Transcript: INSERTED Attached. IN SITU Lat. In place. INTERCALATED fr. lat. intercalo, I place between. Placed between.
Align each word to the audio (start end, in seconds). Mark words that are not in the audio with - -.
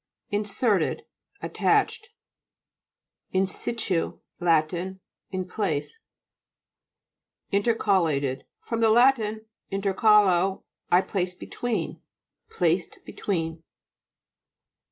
INSERTED 0.31 1.03
Attached. 1.43 2.09
IN 3.33 3.45
SITU 3.45 4.19
Lat. 4.39 4.73
In 4.73 5.45
place. 5.47 5.99
INTERCALATED 7.51 8.47
fr. 8.61 8.75
lat. 8.77 9.19
intercalo, 9.71 10.63
I 10.89 11.01
place 11.01 11.35
between. 11.35 12.01
Placed 12.49 13.05
between. 13.05 13.61